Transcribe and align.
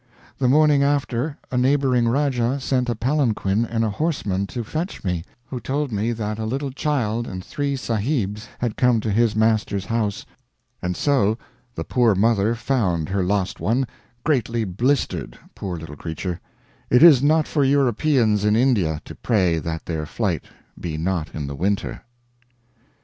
The 0.39 0.47
morning 0.47 0.81
after 0.81 1.37
a 1.51 1.59
neighboring 1.59 2.07
Rajah 2.07 2.59
sent 2.59 2.89
a 2.89 2.95
palanquin 2.95 3.65
and 3.65 3.85
a 3.85 3.91
horseman 3.91 4.47
to 4.47 4.63
fetch 4.63 5.03
me, 5.03 5.23
who 5.45 5.59
told 5.59 5.91
me 5.91 6.11
that 6.11 6.39
a 6.39 6.45
little 6.47 6.71
child 6.71 7.27
and 7.27 7.45
three 7.45 7.75
Sahibs 7.75 8.47
had 8.57 8.77
come 8.77 8.99
to 9.01 9.11
his 9.11 9.35
master's 9.35 9.85
house. 9.85 10.25
And 10.81 10.97
so 10.97 11.37
the 11.75 11.83
poor 11.83 12.15
mother 12.15 12.55
found 12.55 13.09
her 13.09 13.23
lost 13.23 13.59
one, 13.59 13.85
'greatly 14.23 14.63
blistered,' 14.63 15.37
poor 15.53 15.77
little 15.77 15.95
creature. 15.97 16.41
It 16.89 17.03
is 17.03 17.21
not 17.21 17.47
for 17.47 17.63
Europeans 17.63 18.43
in 18.43 18.55
India 18.55 19.01
to 19.05 19.13
pray 19.13 19.59
that 19.59 19.85
their 19.85 20.07
flight 20.07 20.43
be 20.79 20.97
not 20.97 21.35
in 21.35 21.45
the 21.45 21.55
winter." 21.55 22.01